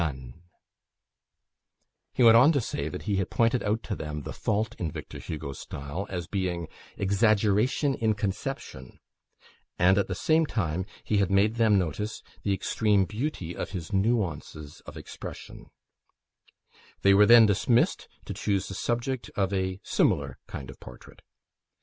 He 2.13 2.23
went 2.23 2.35
on 2.35 2.51
to 2.53 2.59
say 2.59 2.89
that 2.89 3.03
he 3.03 3.17
had 3.17 3.29
pointed 3.29 3.61
out 3.61 3.83
to 3.83 3.95
them 3.95 4.23
the 4.23 4.33
fault 4.33 4.73
in 4.79 4.89
Victor 4.91 5.19
Hugo's 5.19 5.59
style 5.59 6.07
as 6.09 6.25
being 6.25 6.69
exaggeration 6.97 7.93
in 7.93 8.15
conception, 8.15 8.97
and, 9.77 9.99
at 9.99 10.07
the 10.07 10.15
same 10.15 10.47
time, 10.47 10.87
he 11.03 11.17
had 11.17 11.29
made 11.29 11.57
them 11.57 11.77
notice 11.77 12.23
the 12.41 12.51
extreme 12.51 13.05
beauty 13.05 13.55
of 13.55 13.69
his 13.73 13.93
"nuances" 13.93 14.81
of 14.87 14.97
expression. 14.97 15.69
They 17.03 17.13
were 17.13 17.27
then 17.27 17.45
dismissed 17.45 18.07
to 18.25 18.33
choose 18.33 18.69
the 18.69 18.73
subject 18.73 19.29
of 19.35 19.53
a 19.53 19.79
similar 19.83 20.39
kind 20.47 20.71
of 20.71 20.79
portrait. 20.79 21.21